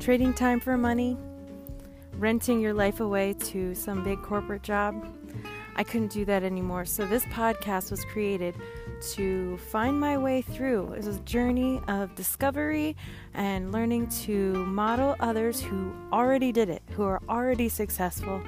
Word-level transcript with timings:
Trading 0.00 0.32
time 0.32 0.60
for 0.60 0.78
money? 0.78 1.18
Renting 2.14 2.58
your 2.58 2.72
life 2.72 3.00
away 3.00 3.34
to 3.34 3.74
some 3.74 4.02
big 4.02 4.22
corporate 4.22 4.62
job? 4.62 5.06
I 5.76 5.84
couldn't 5.84 6.10
do 6.10 6.24
that 6.24 6.42
anymore. 6.42 6.86
So, 6.86 7.04
this 7.04 7.22
podcast 7.26 7.90
was 7.90 8.02
created 8.06 8.54
to 9.12 9.58
find 9.58 10.00
my 10.00 10.16
way 10.16 10.40
through. 10.40 10.94
It 10.94 11.04
was 11.04 11.18
a 11.18 11.20
journey 11.20 11.82
of 11.86 12.14
discovery 12.14 12.96
and 13.34 13.72
learning 13.72 14.08
to 14.24 14.64
model 14.64 15.16
others 15.20 15.60
who 15.60 15.92
already 16.14 16.50
did 16.50 16.70
it, 16.70 16.82
who 16.92 17.02
are 17.02 17.20
already 17.28 17.68
successful, 17.68 18.42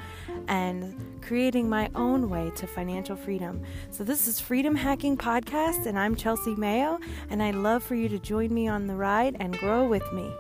and 0.48 1.20
creating 1.20 1.68
my 1.68 1.90
own 1.94 2.30
way 2.30 2.50
to 2.56 2.66
financial 2.66 3.14
freedom. 3.14 3.62
So, 3.90 4.04
this 4.04 4.26
is 4.26 4.40
Freedom 4.40 4.74
Hacking 4.74 5.18
Podcast, 5.18 5.84
and 5.84 5.98
I'm 5.98 6.16
Chelsea 6.16 6.54
Mayo, 6.54 6.98
and 7.28 7.42
I'd 7.42 7.56
love 7.56 7.82
for 7.82 7.94
you 7.94 8.08
to 8.08 8.18
join 8.18 8.54
me 8.54 8.68
on 8.68 8.86
the 8.86 8.96
ride 8.96 9.36
and 9.38 9.58
grow 9.58 9.86
with 9.86 10.10
me. 10.14 10.32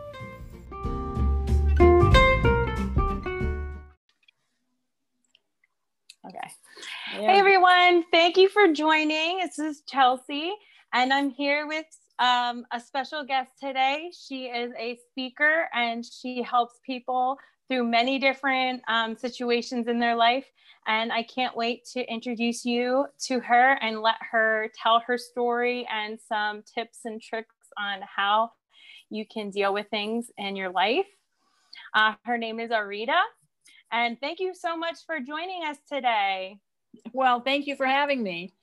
Everyone, 7.82 8.04
thank 8.12 8.36
you 8.36 8.48
for 8.48 8.68
joining. 8.68 9.38
This 9.38 9.58
is 9.58 9.82
Chelsea, 9.88 10.52
and 10.92 11.12
I'm 11.12 11.30
here 11.30 11.66
with 11.66 11.86
um, 12.20 12.64
a 12.72 12.78
special 12.78 13.24
guest 13.24 13.50
today. 13.60 14.12
She 14.16 14.44
is 14.44 14.72
a 14.78 14.98
speaker 15.10 15.68
and 15.74 16.04
she 16.04 16.42
helps 16.42 16.78
people 16.86 17.36
through 17.68 17.84
many 17.84 18.20
different 18.20 18.82
um, 18.86 19.16
situations 19.16 19.88
in 19.88 19.98
their 19.98 20.14
life. 20.14 20.44
And 20.86 21.12
I 21.12 21.24
can't 21.24 21.56
wait 21.56 21.84
to 21.92 22.04
introduce 22.08 22.64
you 22.64 23.06
to 23.26 23.40
her 23.40 23.72
and 23.80 24.00
let 24.00 24.16
her 24.30 24.70
tell 24.80 25.00
her 25.00 25.18
story 25.18 25.86
and 25.92 26.18
some 26.20 26.62
tips 26.62 27.00
and 27.04 27.20
tricks 27.20 27.56
on 27.78 28.00
how 28.02 28.52
you 29.10 29.24
can 29.26 29.50
deal 29.50 29.74
with 29.74 29.88
things 29.88 30.30
in 30.38 30.54
your 30.54 30.70
life. 30.70 31.06
Uh, 31.94 32.14
her 32.24 32.38
name 32.38 32.60
is 32.60 32.70
Arita. 32.70 33.20
And 33.90 34.20
thank 34.20 34.38
you 34.38 34.54
so 34.54 34.76
much 34.76 34.98
for 35.04 35.18
joining 35.18 35.64
us 35.64 35.78
today. 35.90 36.58
Well, 37.12 37.40
thank 37.40 37.66
you 37.66 37.76
for 37.76 37.86
having 37.86 38.22
me. 38.22 38.54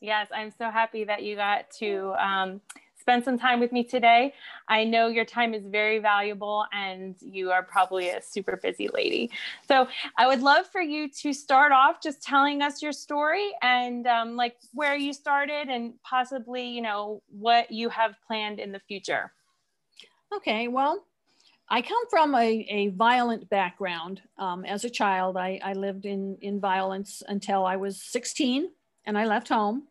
Yes, 0.00 0.28
I'm 0.34 0.52
so 0.56 0.70
happy 0.70 1.04
that 1.04 1.22
you 1.22 1.36
got 1.36 1.70
to 1.78 2.14
um, 2.18 2.60
spend 2.98 3.24
some 3.24 3.38
time 3.38 3.60
with 3.60 3.72
me 3.72 3.84
today. 3.84 4.34
I 4.68 4.84
know 4.84 5.08
your 5.08 5.24
time 5.24 5.54
is 5.54 5.66
very 5.66 5.98
valuable 5.98 6.66
and 6.72 7.14
you 7.20 7.50
are 7.50 7.62
probably 7.62 8.10
a 8.10 8.20
super 8.22 8.58
busy 8.62 8.88
lady. 8.88 9.30
So 9.68 9.88
I 10.16 10.26
would 10.26 10.40
love 10.40 10.66
for 10.66 10.80
you 10.80 11.08
to 11.10 11.32
start 11.32 11.70
off 11.70 12.02
just 12.02 12.22
telling 12.22 12.62
us 12.62 12.82
your 12.82 12.92
story 12.92 13.52
and 13.62 14.06
um, 14.06 14.36
like 14.36 14.56
where 14.72 14.96
you 14.96 15.12
started 15.12 15.68
and 15.68 15.94
possibly, 16.02 16.66
you 16.66 16.82
know, 16.82 17.22
what 17.28 17.70
you 17.70 17.88
have 17.90 18.14
planned 18.26 18.58
in 18.58 18.72
the 18.72 18.80
future. 18.80 19.32
Okay, 20.34 20.68
well, 20.68 21.04
I 21.68 21.80
come 21.82 22.08
from 22.10 22.34
a, 22.34 22.66
a 22.68 22.88
violent 22.88 23.48
background. 23.48 24.20
Um, 24.38 24.64
as 24.64 24.84
a 24.84 24.90
child, 24.90 25.36
I, 25.36 25.60
I 25.62 25.72
lived 25.72 26.04
in, 26.04 26.36
in 26.40 26.60
violence 26.60 27.22
until 27.26 27.64
I 27.64 27.76
was 27.76 28.02
16 28.02 28.68
and 29.06 29.18
I 29.18 29.26
left 29.26 29.48
home. 29.48 29.88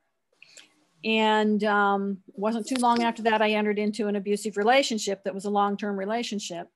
And 1.03 1.63
um, 1.63 2.19
wasn't 2.27 2.67
too 2.67 2.79
long 2.79 3.03
after 3.03 3.23
that, 3.23 3.41
I 3.41 3.51
entered 3.51 3.79
into 3.79 4.07
an 4.07 4.15
abusive 4.15 4.55
relationship 4.55 5.23
that 5.23 5.33
was 5.33 5.45
a 5.45 5.49
long 5.49 5.75
term 5.75 5.97
relationship. 5.97 6.69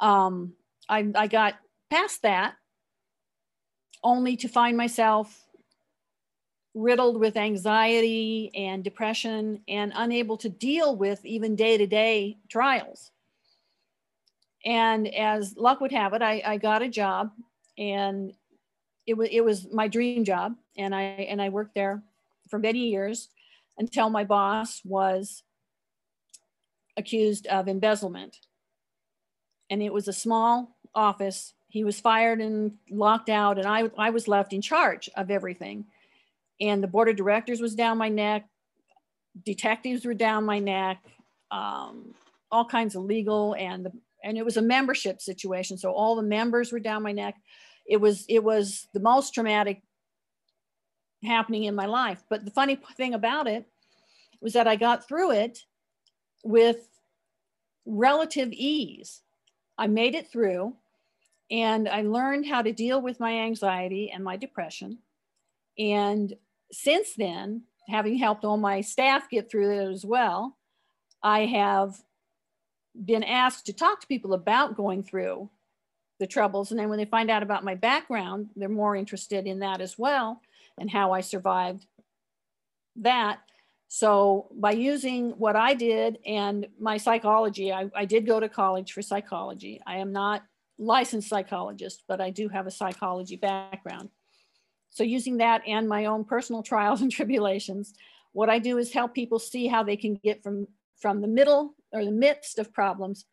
Um, 0.00 0.54
I, 0.88 1.10
I 1.14 1.26
got 1.26 1.54
past 1.90 2.22
that 2.22 2.54
only 4.02 4.36
to 4.38 4.48
find 4.48 4.76
myself 4.76 5.46
riddled 6.74 7.18
with 7.18 7.36
anxiety 7.36 8.50
and 8.54 8.84
depression 8.84 9.62
and 9.68 9.92
unable 9.94 10.36
to 10.36 10.48
deal 10.48 10.94
with 10.94 11.24
even 11.24 11.56
day 11.56 11.78
to 11.78 11.86
day 11.86 12.38
trials. 12.48 13.10
And 14.66 15.06
as 15.14 15.56
luck 15.56 15.80
would 15.80 15.92
have 15.92 16.12
it, 16.12 16.22
I, 16.22 16.42
I 16.44 16.56
got 16.58 16.82
a 16.82 16.88
job 16.88 17.30
and 17.78 18.32
it 19.06 19.16
was 19.16 19.28
it 19.30 19.44
was 19.44 19.72
my 19.72 19.86
dream 19.86 20.24
job. 20.24 20.56
And 20.76 20.94
I 20.94 21.02
and 21.02 21.40
I 21.40 21.48
worked 21.48 21.74
there 21.74 22.02
for 22.50 22.58
many 22.58 22.88
years 22.88 23.28
until 23.78 24.10
my 24.10 24.24
boss 24.24 24.82
was 24.84 25.44
accused 26.96 27.46
of 27.46 27.68
embezzlement. 27.68 28.38
And 29.70 29.82
it 29.82 29.92
was 29.92 30.08
a 30.08 30.12
small 30.12 30.76
office. 30.94 31.54
He 31.68 31.84
was 31.84 32.00
fired 32.00 32.40
and 32.40 32.72
locked 32.90 33.28
out, 33.28 33.58
and 33.58 33.66
I, 33.66 33.90
I 33.98 34.10
was 34.10 34.28
left 34.28 34.52
in 34.52 34.62
charge 34.62 35.10
of 35.16 35.30
everything. 35.30 35.84
And 36.60 36.82
the 36.82 36.88
board 36.88 37.08
of 37.08 37.16
directors 37.16 37.60
was 37.60 37.74
down 37.74 37.98
my 37.98 38.08
neck, 38.08 38.48
detectives 39.44 40.06
were 40.06 40.14
down 40.14 40.44
my 40.44 40.58
neck, 40.58 41.02
um, 41.50 42.14
all 42.50 42.64
kinds 42.64 42.94
of 42.94 43.02
legal 43.02 43.54
and 43.54 43.84
the 43.84 43.92
and 44.26 44.36
it 44.36 44.44
was 44.44 44.56
a 44.56 44.62
membership 44.62 45.22
situation 45.22 45.78
so 45.78 45.92
all 45.92 46.16
the 46.16 46.22
members 46.22 46.72
were 46.72 46.80
down 46.80 47.02
my 47.02 47.12
neck. 47.12 47.36
It 47.86 48.00
was 48.00 48.26
it 48.28 48.42
was 48.42 48.88
the 48.92 49.00
most 49.00 49.32
traumatic 49.32 49.82
happening 51.24 51.64
in 51.64 51.74
my 51.74 51.86
life. 51.86 52.22
But 52.28 52.44
the 52.44 52.50
funny 52.50 52.78
thing 52.96 53.14
about 53.14 53.46
it 53.46 53.64
was 54.40 54.52
that 54.52 54.68
i 54.68 54.76
got 54.76 55.08
through 55.08 55.30
it 55.30 55.60
with 56.44 56.88
relative 57.86 58.52
ease. 58.52 59.22
I 59.78 59.86
made 59.86 60.14
it 60.14 60.28
through 60.30 60.74
and 61.50 61.88
i 61.88 62.02
learned 62.02 62.46
how 62.46 62.60
to 62.62 62.72
deal 62.72 63.00
with 63.00 63.20
my 63.20 63.32
anxiety 63.32 64.10
and 64.10 64.24
my 64.24 64.36
depression. 64.36 64.98
And 65.78 66.34
since 66.72 67.14
then 67.14 67.62
having 67.88 68.18
helped 68.18 68.44
all 68.44 68.56
my 68.56 68.80
staff 68.80 69.30
get 69.30 69.48
through 69.48 69.70
it 69.70 69.92
as 69.92 70.04
well 70.04 70.56
i 71.22 71.46
have 71.46 71.94
been 73.04 73.22
asked 73.22 73.66
to 73.66 73.72
talk 73.72 74.00
to 74.00 74.06
people 74.06 74.32
about 74.34 74.76
going 74.76 75.02
through 75.02 75.50
the 76.18 76.26
troubles. 76.26 76.70
And 76.70 76.80
then 76.80 76.88
when 76.88 76.98
they 76.98 77.04
find 77.04 77.30
out 77.30 77.42
about 77.42 77.64
my 77.64 77.74
background, 77.74 78.50
they're 78.56 78.68
more 78.68 78.96
interested 78.96 79.46
in 79.46 79.60
that 79.60 79.80
as 79.80 79.98
well 79.98 80.40
and 80.78 80.90
how 80.90 81.12
I 81.12 81.20
survived 81.20 81.86
that. 82.96 83.40
So 83.88 84.48
by 84.52 84.72
using 84.72 85.30
what 85.32 85.56
I 85.56 85.74
did 85.74 86.18
and 86.26 86.66
my 86.80 86.96
psychology, 86.96 87.72
I, 87.72 87.90
I 87.94 88.04
did 88.04 88.26
go 88.26 88.40
to 88.40 88.48
college 88.48 88.92
for 88.92 89.02
psychology. 89.02 89.80
I 89.86 89.98
am 89.98 90.12
not 90.12 90.42
licensed 90.78 91.28
psychologist, 91.28 92.02
but 92.08 92.20
I 92.20 92.30
do 92.30 92.48
have 92.48 92.66
a 92.66 92.70
psychology 92.70 93.36
background. 93.36 94.10
So 94.90 95.04
using 95.04 95.38
that 95.38 95.62
and 95.66 95.88
my 95.88 96.06
own 96.06 96.24
personal 96.24 96.62
trials 96.64 97.02
and 97.02 97.12
tribulations, 97.12 97.94
what 98.32 98.50
I 98.50 98.58
do 98.58 98.78
is 98.78 98.92
help 98.92 99.14
people 99.14 99.38
see 99.38 99.66
how 99.66 99.82
they 99.82 99.96
can 99.96 100.14
get 100.14 100.42
from 100.42 100.66
from 100.98 101.20
the 101.20 101.28
middle 101.28 101.74
or 101.96 102.04
the 102.04 102.10
midst 102.10 102.58
of 102.58 102.72
problems 102.72 103.24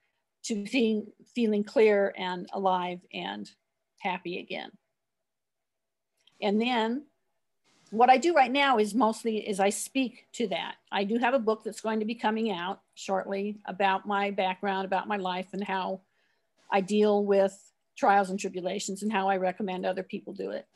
to 0.44 0.66
feeling, 0.66 1.07
feeling 1.35 1.63
clear 1.63 2.13
and 2.18 2.47
alive 2.53 3.00
and 3.13 3.50
happy 4.00 4.40
again. 4.40 4.72
And 6.41 6.62
then 6.62 7.06
what 7.91 8.09
I 8.09 8.18
do 8.18 8.34
right 8.34 8.51
now 8.51 8.79
is 8.79 8.96
mostly 8.96 9.47
is 9.47 9.59
I 9.59 9.69
speak 9.69 10.28
to 10.34 10.47
that. 10.47 10.75
I 10.91 11.03
do 11.03 11.18
have 11.18 11.34
a 11.34 11.40
book 11.40 11.63
that's 11.63 11.81
going 11.81 12.00
to 12.00 12.06
be 12.06 12.16
coming 12.16 12.51
out 12.51 12.81
shortly 12.96 13.59
about 13.66 14.07
my 14.07 14.31
background, 14.31 14.85
about 14.85 15.07
my 15.07 15.18
life 15.18 15.47
and 15.53 15.63
how 15.63 16.01
I 16.72 16.81
deal 16.81 17.24
with 17.24 17.57
trials 17.95 18.30
and 18.30 18.40
tribulations 18.40 19.03
and 19.03 19.13
how 19.13 19.30
I 19.30 19.38
recommend 19.38 19.85
other 19.85 20.03
people 20.03 20.34
do 20.34 20.51
it. 20.51 20.68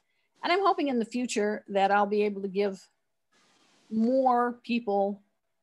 And 0.43 0.53
I'm 0.53 0.63
hoping 0.63 0.89
in 0.89 0.99
the 0.99 1.05
future 1.05 1.63
that 1.69 1.91
I'll 1.91 2.05
be 2.05 2.21
able 2.23 2.43
to 2.43 2.47
give 2.47 2.87
more 3.89 4.59
people 4.63 5.19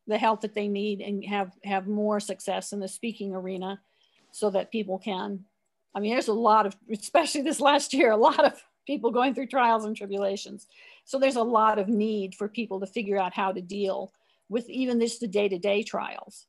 the 0.06 0.18
help 0.18 0.42
that 0.42 0.54
they 0.54 0.68
need 0.68 1.00
and 1.00 1.24
have 1.24 1.52
have 1.64 1.86
more 1.86 2.20
success 2.20 2.72
in 2.72 2.80
the 2.80 2.88
speaking 2.88 3.34
arena 3.34 3.80
so 4.32 4.50
that 4.50 4.70
people 4.70 4.98
can 4.98 5.44
i 5.94 6.00
mean 6.00 6.12
there's 6.12 6.28
a 6.28 6.32
lot 6.32 6.66
of 6.66 6.76
especially 6.90 7.42
this 7.42 7.60
last 7.60 7.94
year 7.94 8.10
a 8.10 8.16
lot 8.16 8.44
of 8.44 8.62
people 8.86 9.10
going 9.10 9.34
through 9.34 9.46
trials 9.46 9.84
and 9.84 9.96
tribulations. 9.96 10.66
So 11.04 11.18
there's 11.18 11.36
a 11.36 11.42
lot 11.42 11.78
of 11.78 11.88
need 11.88 12.34
for 12.34 12.48
people 12.48 12.80
to 12.80 12.86
figure 12.86 13.18
out 13.18 13.34
how 13.34 13.52
to 13.52 13.60
deal 13.60 14.12
with 14.48 14.68
even 14.68 14.98
this 14.98 15.18
the 15.18 15.26
day-to-day 15.26 15.82
trials 15.82 16.46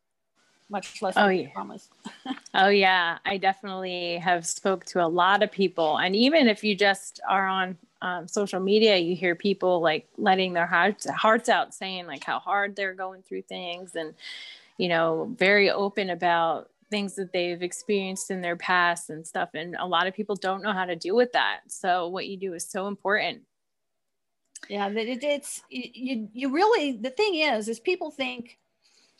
much 0.67 0.99
less 1.01 1.13
oh 1.15 1.27
yeah. 1.27 1.47
promise 1.53 1.89
oh 2.55 2.69
yeah. 2.69 3.19
I 3.23 3.37
definitely 3.37 4.17
have 4.17 4.47
spoke 4.47 4.83
to 4.85 5.05
a 5.05 5.07
lot 5.07 5.43
of 5.43 5.51
people. 5.51 5.97
And 5.97 6.15
even 6.15 6.47
if 6.47 6.63
you 6.63 6.75
just 6.75 7.19
are 7.29 7.47
on 7.47 7.77
um, 8.01 8.27
social 8.27 8.59
media, 8.59 8.97
you 8.97 9.15
hear 9.15 9.35
people 9.35 9.81
like 9.81 10.07
letting 10.17 10.53
their 10.53 10.65
hearts 10.65 11.09
hearts 11.09 11.49
out, 11.49 11.73
saying 11.73 12.07
like 12.07 12.23
how 12.23 12.39
hard 12.39 12.75
they're 12.75 12.93
going 12.93 13.23
through 13.23 13.43
things, 13.43 13.95
and 13.95 14.13
you 14.77 14.89
know, 14.89 15.33
very 15.37 15.69
open 15.69 16.09
about 16.09 16.69
things 16.91 17.15
that 17.15 17.31
they've 17.31 17.63
experienced 17.63 18.29
in 18.29 18.41
their 18.41 18.55
past 18.55 19.09
and 19.09 19.25
stuff. 19.25 19.49
And 19.53 19.75
a 19.79 19.87
lot 19.87 20.07
of 20.07 20.13
people 20.13 20.35
don't 20.35 20.61
know 20.61 20.73
how 20.73 20.85
to 20.85 20.95
deal 20.95 21.15
with 21.15 21.31
that. 21.31 21.61
So 21.67 22.07
what 22.07 22.27
you 22.27 22.37
do 22.37 22.53
is 22.53 22.65
so 22.65 22.87
important. 22.87 23.41
Yeah, 24.69 24.89
it, 24.89 25.23
it's 25.23 25.61
you. 25.69 26.29
You 26.33 26.51
really 26.51 26.93
the 26.93 27.09
thing 27.09 27.35
is, 27.35 27.69
is 27.69 27.79
people 27.79 28.11
think 28.11 28.57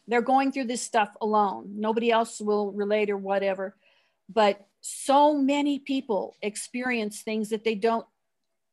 they're 0.07 0.22
going 0.22 0.51
through 0.51 0.66
this 0.66 0.81
stuff 0.81 1.16
alone. 1.22 1.72
Nobody 1.75 2.12
else 2.12 2.39
will 2.39 2.72
relate 2.72 3.10
or 3.10 3.18
whatever. 3.18 3.75
But 4.31 4.66
so 4.81 5.33
many 5.33 5.80
people 5.80 6.36
experience 6.42 7.22
things 7.22 7.50
that 7.50 7.63
they 7.63 7.75
don't 7.75 8.06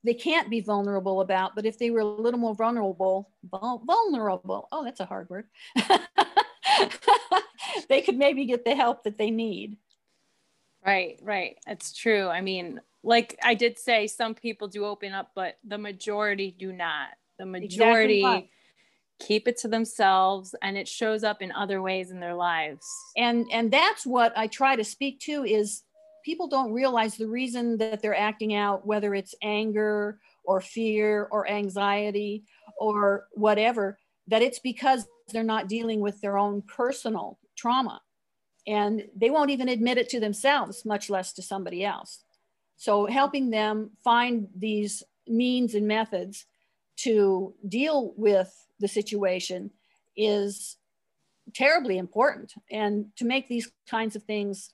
they 0.05 0.15
can't 0.15 0.51
be 0.51 0.61
vulnerable 0.61 1.21
about, 1.21 1.55
but 1.55 1.67
if 1.67 1.79
they 1.79 1.91
were 1.91 2.01
a 2.01 2.05
little 2.05 2.41
more 2.41 2.55
vulnerable, 2.55 3.31
vulnerable, 3.45 4.69
oh, 4.73 4.85
that's 4.85 5.01
a 5.01 5.05
hard 5.05 5.31
word. 5.31 5.47
they 7.89 8.01
could 8.03 8.17
maybe 8.17 8.45
get 8.45 8.65
the 8.65 8.75
help 8.75 9.05
that 9.05 9.19
they 9.19 9.31
need. 9.31 9.77
Right, 10.85 11.19
right. 11.23 11.57
That's 11.67 11.93
true. 11.93 12.29
I 12.29 12.41
mean, 12.41 12.81
like 13.05 13.39
I 13.43 13.55
did 13.55 13.79
say, 13.79 14.09
some 14.09 14.35
people 14.35 14.67
do 14.67 14.85
open 14.85 15.13
up, 15.13 15.31
but 15.35 15.59
the 15.65 15.79
majority 15.79 16.55
do 16.59 16.73
not. 16.73 17.11
The 17.39 17.47
majority 17.47 18.19
exactly 18.19 18.51
keep 19.23 19.47
it 19.47 19.57
to 19.59 19.69
themselves 19.69 20.55
and 20.63 20.77
it 20.77 20.89
shows 20.89 21.25
up 21.25 21.43
in 21.43 21.53
other 21.53 21.81
ways 21.81 22.11
in 22.11 22.21
their 22.21 22.35
lives. 22.35 22.87
And 23.17 23.47
and 23.53 23.71
that's 23.71 24.07
what 24.07 24.37
I 24.37 24.47
try 24.47 24.77
to 24.77 24.85
speak 24.85 25.21
to 25.21 25.45
is 25.45 25.83
people 26.25 26.49
don't 26.49 26.73
realize 26.73 27.17
the 27.17 27.29
reason 27.29 27.77
that 27.79 28.03
they're 28.03 28.19
acting 28.19 28.55
out, 28.55 28.87
whether 28.87 29.15
it's 29.15 29.35
anger 29.43 30.19
or 30.45 30.61
fear 30.61 31.29
or 31.31 31.49
anxiety 31.49 32.45
or 32.79 33.27
whatever, 33.33 33.99
that 34.29 34.43
it's 34.43 34.59
because 34.59 35.07
they're 35.29 35.43
not 35.43 35.69
dealing 35.69 36.01
with 36.01 36.21
their 36.21 36.39
own 36.39 36.63
personal 36.63 37.39
trauma. 37.57 38.01
And 38.67 39.05
they 39.17 39.31
won't 39.31 39.51
even 39.51 39.69
admit 39.69 39.99
it 39.99 40.09
to 40.11 40.21
themselves, 40.21 40.85
much 40.85 41.11
less 41.11 41.33
to 41.35 41.43
somebody 41.43 41.85
else. 41.85 42.23
So, 42.77 43.07
helping 43.07 43.51
them 43.51 43.91
find 44.03 44.49
these 44.57 45.03
means 45.27 45.75
and 45.75 45.87
methods 45.87 46.47
to 46.99 47.55
deal 47.69 48.13
with 48.17 48.53
the 48.79 48.89
situation 48.89 49.71
is 50.17 50.77
terribly 51.55 51.99
important. 51.99 52.53
And 52.71 53.07
to 53.17 53.25
make 53.25 53.49
these 53.49 53.71
kinds 53.89 54.17
of 54.17 54.23
things 54.25 54.71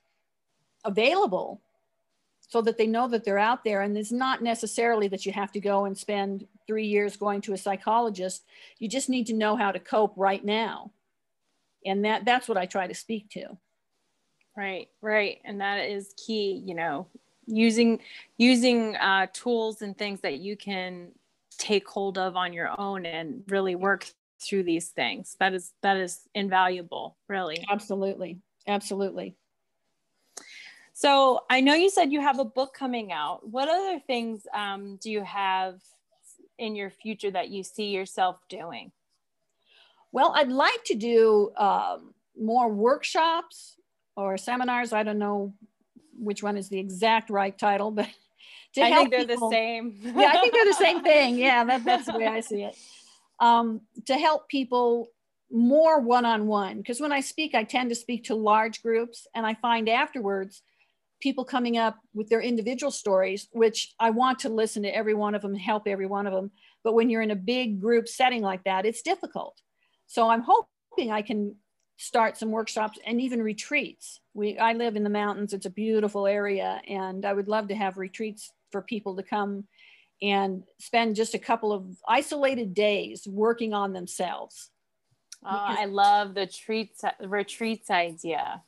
available 0.85 1.61
so 2.41 2.61
that 2.61 2.77
they 2.77 2.87
know 2.87 3.07
that 3.07 3.23
they're 3.23 3.37
out 3.37 3.63
there. 3.63 3.81
And 3.81 3.97
it's 3.97 4.11
not 4.11 4.41
necessarily 4.41 5.07
that 5.09 5.25
you 5.25 5.31
have 5.31 5.51
to 5.51 5.59
go 5.59 5.85
and 5.85 5.97
spend 5.97 6.47
three 6.65 6.87
years 6.87 7.15
going 7.15 7.41
to 7.41 7.53
a 7.53 7.57
psychologist. 7.57 8.43
You 8.79 8.89
just 8.89 9.09
need 9.09 9.27
to 9.27 9.33
know 9.33 9.55
how 9.55 9.71
to 9.71 9.79
cope 9.79 10.13
right 10.15 10.43
now. 10.43 10.91
And 11.85 12.03
that, 12.05 12.25
that's 12.25 12.47
what 12.47 12.57
I 12.57 12.65
try 12.65 12.87
to 12.87 12.95
speak 12.95 13.29
to. 13.31 13.57
Right, 14.57 14.89
right. 15.01 15.39
And 15.45 15.61
that 15.61 15.89
is 15.89 16.13
key, 16.17 16.61
you 16.65 16.75
know, 16.75 17.07
using 17.49 17.99
using 18.37 18.95
uh, 18.97 19.27
tools 19.33 19.81
and 19.81 19.97
things 19.97 20.21
that 20.21 20.39
you 20.39 20.55
can 20.55 21.09
take 21.57 21.87
hold 21.87 22.17
of 22.17 22.35
on 22.35 22.53
your 22.53 22.69
own 22.79 23.05
and 23.05 23.43
really 23.47 23.75
work 23.75 24.09
through 24.41 24.63
these 24.63 24.89
things 24.89 25.35
that 25.39 25.53
is 25.53 25.73
that 25.81 25.97
is 25.97 26.21
invaluable 26.33 27.17
really 27.27 27.65
absolutely 27.69 28.37
absolutely 28.67 29.35
so 30.99 31.39
i 31.49 31.61
know 31.61 31.73
you 31.73 31.89
said 31.89 32.11
you 32.11 32.19
have 32.19 32.39
a 32.39 32.45
book 32.45 32.73
coming 32.73 33.11
out 33.11 33.47
what 33.47 33.69
other 33.69 33.99
things 33.99 34.45
um, 34.53 34.97
do 35.01 35.09
you 35.09 35.23
have 35.23 35.79
in 36.57 36.75
your 36.75 36.89
future 36.89 37.31
that 37.31 37.49
you 37.49 37.63
see 37.63 37.89
yourself 37.89 38.37
doing 38.49 38.91
well 40.11 40.33
i'd 40.35 40.49
like 40.49 40.83
to 40.83 40.95
do 40.95 41.51
um, 41.55 42.13
more 42.37 42.67
workshops 42.69 43.77
or 44.17 44.37
seminars 44.37 44.91
i 44.91 45.03
don't 45.03 45.19
know 45.19 45.53
which 46.17 46.43
one 46.43 46.57
is 46.57 46.67
the 46.67 46.79
exact 46.79 47.29
right 47.29 47.57
title 47.57 47.91
but 47.91 48.09
to 48.73 48.81
I 48.81 48.91
think 48.91 49.11
they're 49.11 49.25
people. 49.25 49.49
the 49.49 49.55
same. 49.55 49.99
yeah, 50.03 50.31
I 50.33 50.41
think 50.41 50.53
they're 50.53 50.65
the 50.65 50.73
same 50.73 51.01
thing. 51.01 51.37
Yeah, 51.37 51.63
that, 51.63 51.83
that's 51.83 52.05
the 52.05 52.17
way 52.17 52.27
I 52.27 52.41
see 52.41 52.63
it. 52.63 52.77
Um, 53.39 53.81
to 54.05 54.13
help 54.15 54.47
people 54.47 55.07
more 55.51 55.99
one-on-one 55.99 56.77
because 56.77 57.01
when 57.01 57.11
I 57.11 57.21
speak, 57.21 57.55
I 57.55 57.63
tend 57.63 57.89
to 57.89 57.95
speak 57.95 58.25
to 58.25 58.35
large 58.35 58.83
groups, 58.83 59.27
and 59.33 59.45
I 59.45 59.55
find 59.55 59.89
afterwards 59.89 60.61
people 61.19 61.43
coming 61.43 61.77
up 61.77 61.97
with 62.13 62.29
their 62.29 62.41
individual 62.41 62.91
stories, 62.91 63.47
which 63.51 63.93
I 63.99 64.09
want 64.09 64.39
to 64.39 64.49
listen 64.49 64.83
to 64.83 64.95
every 64.95 65.13
one 65.13 65.35
of 65.35 65.41
them 65.41 65.51
and 65.51 65.61
help 65.61 65.87
every 65.87 66.05
one 66.05 66.27
of 66.27 66.33
them. 66.33 66.51
But 66.83 66.93
when 66.93 67.09
you're 67.09 67.21
in 67.21 67.31
a 67.31 67.35
big 67.35 67.81
group 67.81 68.07
setting 68.07 68.41
like 68.41 68.63
that, 68.63 68.85
it's 68.85 69.01
difficult. 69.01 69.61
So 70.07 70.29
I'm 70.29 70.43
hoping 70.45 71.11
I 71.11 71.21
can 71.21 71.55
start 71.97 72.37
some 72.37 72.51
workshops 72.51 72.97
and 73.05 73.19
even 73.19 73.41
retreats. 73.41 74.21
We 74.33 74.57
I 74.57 74.73
live 74.73 74.95
in 74.95 75.03
the 75.03 75.09
mountains. 75.09 75.53
It's 75.53 75.65
a 75.65 75.71
beautiful 75.71 76.25
area, 76.25 76.81
and 76.87 77.25
I 77.25 77.33
would 77.33 77.47
love 77.47 77.67
to 77.67 77.75
have 77.75 77.97
retreats 77.97 78.51
for 78.71 78.81
people 78.81 79.15
to 79.17 79.23
come 79.23 79.65
and 80.21 80.63
spend 80.79 81.15
just 81.15 81.33
a 81.33 81.39
couple 81.39 81.71
of 81.71 81.85
isolated 82.07 82.73
days 82.73 83.27
working 83.27 83.73
on 83.73 83.93
themselves. 83.93 84.69
Oh, 85.43 85.47
I 85.49 85.85
love 85.85 86.33
the 86.33 86.47
treats, 86.47 87.03
retreats 87.21 87.89
idea. 87.89 88.61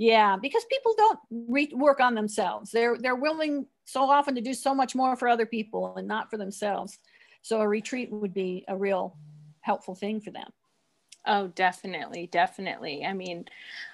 Yeah, 0.00 0.38
because 0.40 0.64
people 0.64 0.94
don't 0.96 1.18
re- 1.30 1.72
work 1.74 2.00
on 2.00 2.14
themselves. 2.14 2.70
They're 2.70 2.96
they're 2.96 3.14
willing 3.14 3.66
so 3.84 4.08
often 4.08 4.34
to 4.34 4.40
do 4.40 4.54
so 4.54 4.74
much 4.74 4.94
more 4.94 5.14
for 5.14 5.28
other 5.28 5.44
people 5.44 5.94
and 5.94 6.08
not 6.08 6.30
for 6.30 6.38
themselves. 6.38 6.98
So 7.42 7.60
a 7.60 7.68
retreat 7.68 8.10
would 8.10 8.32
be 8.32 8.64
a 8.66 8.74
real 8.74 9.18
helpful 9.60 9.94
thing 9.94 10.22
for 10.22 10.30
them. 10.30 10.48
Oh, 11.26 11.48
definitely, 11.48 12.28
definitely. 12.28 13.04
I 13.04 13.12
mean, 13.12 13.44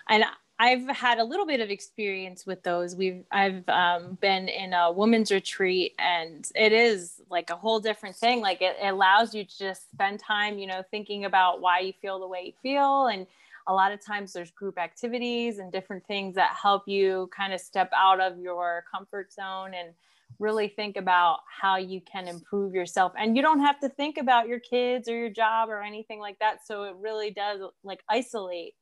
and 0.08 0.24
I've 0.60 0.86
had 0.86 1.18
a 1.18 1.24
little 1.24 1.44
bit 1.44 1.58
of 1.58 1.70
experience 1.70 2.46
with 2.46 2.62
those. 2.62 2.94
We've 2.94 3.24
I've 3.32 3.68
um, 3.68 4.16
been 4.20 4.46
in 4.46 4.74
a 4.74 4.92
women's 4.92 5.32
retreat, 5.32 5.96
and 5.98 6.48
it 6.54 6.70
is 6.70 7.20
like 7.28 7.50
a 7.50 7.56
whole 7.56 7.80
different 7.80 8.14
thing. 8.14 8.40
Like 8.40 8.62
it, 8.62 8.76
it, 8.80 8.86
allows 8.86 9.34
you 9.34 9.44
to 9.44 9.58
just 9.58 9.90
spend 9.90 10.20
time, 10.20 10.60
you 10.60 10.68
know, 10.68 10.84
thinking 10.88 11.24
about 11.24 11.60
why 11.60 11.80
you 11.80 11.92
feel 12.00 12.20
the 12.20 12.28
way 12.28 12.42
you 12.44 12.52
feel, 12.62 13.08
and 13.08 13.26
a 13.66 13.74
lot 13.74 13.92
of 13.92 14.04
times 14.04 14.32
there's 14.32 14.50
group 14.50 14.78
activities 14.78 15.58
and 15.58 15.72
different 15.72 16.06
things 16.06 16.34
that 16.36 16.56
help 16.60 16.86
you 16.86 17.28
kind 17.36 17.52
of 17.52 17.60
step 17.60 17.90
out 17.94 18.20
of 18.20 18.38
your 18.38 18.84
comfort 18.92 19.32
zone 19.32 19.72
and 19.74 19.90
really 20.38 20.68
think 20.68 20.96
about 20.96 21.38
how 21.48 21.76
you 21.76 22.00
can 22.00 22.28
improve 22.28 22.74
yourself. 22.74 23.12
And 23.18 23.36
you 23.36 23.42
don't 23.42 23.60
have 23.60 23.80
to 23.80 23.88
think 23.88 24.18
about 24.18 24.48
your 24.48 24.60
kids 24.60 25.08
or 25.08 25.16
your 25.16 25.30
job 25.30 25.68
or 25.68 25.82
anything 25.82 26.20
like 26.20 26.38
that. 26.40 26.66
So 26.66 26.84
it 26.84 26.94
really 27.00 27.30
does 27.30 27.60
like 27.82 28.00
isolate 28.08 28.74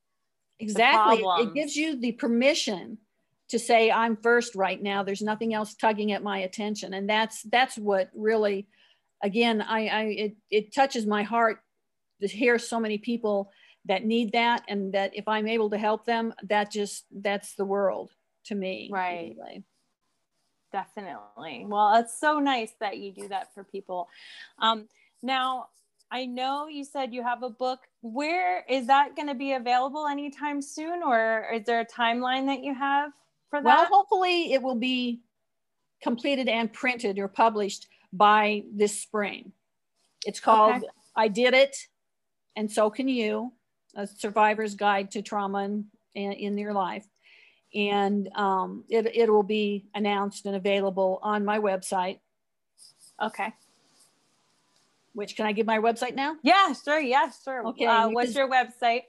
Exactly. 0.61 1.23
It 1.39 1.55
gives 1.55 1.77
you 1.77 1.99
the 1.99 2.13
permission 2.13 2.99
to 3.49 3.59
say 3.59 3.91
I'm 3.91 4.17
first 4.17 4.55
right 4.55 4.81
now. 4.81 5.03
There's 5.03 5.23
nothing 5.23 5.53
else 5.53 5.75
tugging 5.75 6.13
at 6.13 6.23
my 6.23 6.39
attention. 6.39 6.95
And 6.95 7.09
that's 7.09 7.43
that's 7.43 7.77
what 7.77 8.11
really 8.15 8.69
again 9.23 9.61
I, 9.61 9.87
I 9.87 10.03
it, 10.05 10.37
it 10.51 10.75
touches 10.75 11.07
my 11.07 11.23
heart 11.23 11.59
to 12.21 12.29
hear 12.29 12.59
so 12.59 12.79
many 12.79 12.99
people 12.99 13.51
that 13.87 14.05
need 14.05 14.33
that 14.33 14.63
and 14.69 14.93
that 14.95 15.13
if 15.15 15.29
I'm 15.29 15.47
able 15.47 15.71
to 15.71 15.79
help 15.79 16.05
them, 16.05 16.35
that 16.45 16.71
just 16.71 17.05
that's 17.11 17.55
the 17.55 17.65
world 17.65 18.13
to 18.47 18.55
me. 18.55 18.89
Right. 18.93 19.35
Anyway. 19.37 19.63
Definitely. 20.73 21.67
Well, 21.69 21.95
it's 21.97 22.19
so 22.19 22.41
nice 22.41 22.73
that 22.81 22.99
you 22.99 23.13
do 23.13 23.29
that 23.29 23.55
for 23.55 23.63
people. 23.63 24.09
Um, 24.59 24.89
now, 25.23 25.69
I 26.11 26.27
know 26.27 26.67
you 26.67 26.85
said 26.85 27.15
you 27.15 27.23
have 27.23 27.43
a 27.43 27.51
book. 27.51 27.81
Where 28.03 28.65
is 28.69 28.89
that 28.89 29.17
going 29.17 29.29
to 29.29 29.35
be 29.35 29.53
available 29.53 30.07
anytime 30.07 30.61
soon, 30.61 31.03
or 31.03 31.47
is 31.53 31.65
there 31.65 31.81
a 31.81 31.87
timeline 31.87 32.47
that 32.47 32.63
you 32.63 32.75
have 32.75 33.13
for 33.51 33.61
that? 33.61 33.65
Well, 33.65 33.87
hopefully 33.87 34.53
it 34.53 34.63
will 34.63 34.75
be 34.75 35.21
completed 36.03 36.49
and 36.49 36.73
printed 36.73 37.19
or 37.19 37.29
published 37.29 37.89
by 38.13 38.65
this 38.73 39.01
spring. 39.01 39.53
It's 40.27 40.41
called 40.41 40.77
okay. 40.77 40.87
I 41.17 41.29
Did 41.29 41.55
It, 41.55 41.77
and 42.57 42.71
So 42.71 42.91
Can 42.91 43.09
You 43.09 43.53
A 43.97 44.07
Survivor's 44.07 44.75
Guide 44.75 45.11
to 45.13 45.23
Trauma 45.23 45.65
in, 45.65 45.87
in 46.15 46.59
Your 46.59 46.73
Life. 46.73 47.07
And 47.75 48.29
um, 48.37 48.85
it, 48.89 49.07
it 49.15 49.31
will 49.31 49.43
be 49.43 49.87
announced 49.95 50.47
and 50.47 50.55
available 50.55 51.19
on 51.23 51.45
my 51.45 51.59
website. 51.59 52.21
Okay 53.23 53.53
which 55.15 55.37
can 55.37 55.47
I 55.47 55.53
give 55.53 55.67
my 55.67 55.79
website 55.79 56.15
now? 56.15 56.37
Yeah, 56.43 56.75
sure. 56.75 57.01
Yeah, 57.01 57.31
sure. 57.43 57.67
Okay. 57.69 57.87
Uh, 57.87 58.11
what's 58.11 58.35
your 58.35 58.51
website? 58.51 59.05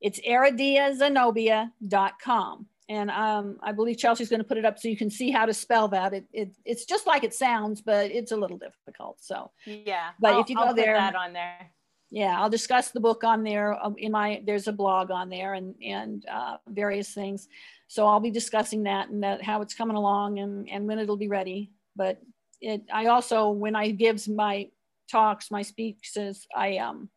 It's 0.00 0.18
erediazenobia.com. 0.20 2.66
And 2.88 3.10
um, 3.10 3.58
I 3.62 3.72
believe 3.72 3.98
Chelsea's 3.98 4.30
going 4.30 4.40
to 4.40 4.44
put 4.44 4.56
it 4.58 4.64
up 4.64 4.78
so 4.78 4.88
you 4.88 4.96
can 4.96 5.10
see 5.10 5.30
how 5.30 5.46
to 5.46 5.54
spell 5.54 5.86
that. 5.88 6.12
It, 6.12 6.26
it 6.32 6.50
it's 6.64 6.84
just 6.84 7.06
like 7.06 7.22
it 7.22 7.32
sounds, 7.32 7.80
but 7.80 8.10
it's 8.10 8.32
a 8.32 8.36
little 8.36 8.58
difficult. 8.58 9.18
So 9.20 9.52
yeah, 9.64 10.08
but 10.18 10.34
I'll, 10.34 10.40
if 10.40 10.50
you 10.50 10.56
go 10.56 10.62
I'll 10.62 10.74
there, 10.74 10.94
that 10.94 11.14
on 11.14 11.32
there. 11.32 11.70
Yeah, 12.10 12.40
I'll 12.40 12.50
discuss 12.50 12.90
the 12.90 13.00
book 13.00 13.22
on 13.22 13.44
there. 13.44 13.72
Um, 13.82 13.94
in 13.96 14.12
my 14.12 14.42
there's 14.44 14.66
a 14.66 14.72
blog 14.72 15.10
on 15.10 15.28
there 15.28 15.54
and 15.54 15.74
and 15.82 16.24
uh, 16.28 16.56
various 16.68 17.14
things. 17.14 17.48
So 17.86 18.06
I'll 18.06 18.20
be 18.20 18.30
discussing 18.30 18.84
that 18.84 19.10
and 19.10 19.22
that 19.22 19.42
how 19.42 19.62
it's 19.62 19.74
coming 19.74 19.96
along 19.96 20.38
and 20.38 20.68
and 20.68 20.86
when 20.86 20.98
it'll 20.98 21.16
be 21.16 21.28
ready. 21.28 21.70
But 21.94 22.20
it 22.60 22.82
I 22.92 23.06
also 23.06 23.50
when 23.50 23.76
I 23.76 23.90
gives 23.90 24.28
my 24.28 24.68
talks, 25.10 25.50
my 25.50 25.62
speeches, 25.62 26.46
I 26.54 26.78
um, 26.78 27.08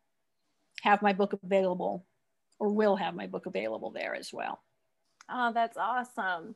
have 0.81 1.01
my 1.01 1.13
book 1.13 1.33
available 1.43 2.05
or 2.59 2.69
will 2.69 2.95
have 2.95 3.15
my 3.15 3.27
book 3.27 3.45
available 3.45 3.91
there 3.91 4.15
as 4.15 4.31
well. 4.31 4.61
Oh, 5.29 5.51
that's 5.53 5.77
awesome. 5.77 6.55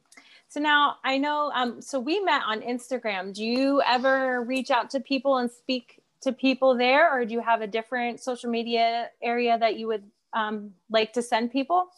So 0.49 0.59
now 0.59 0.97
I 1.03 1.17
know, 1.17 1.51
um, 1.53 1.81
so 1.81 1.99
we 1.99 2.19
met 2.19 2.41
on 2.45 2.61
Instagram. 2.61 3.33
Do 3.33 3.43
you 3.43 3.81
ever 3.81 4.43
reach 4.43 4.71
out 4.71 4.89
to 4.91 4.99
people 4.99 5.37
and 5.37 5.49
speak 5.49 6.01
to 6.21 6.31
people 6.31 6.77
there, 6.77 7.13
or 7.13 7.25
do 7.25 7.33
you 7.33 7.41
have 7.41 7.61
a 7.61 7.67
different 7.67 8.19
social 8.19 8.49
media 8.49 9.09
area 9.21 9.57
that 9.57 9.77
you 9.77 9.87
would 9.87 10.03
um, 10.33 10.71
like 10.89 11.13
to 11.13 11.21
send 11.21 11.51
people? 11.51 11.89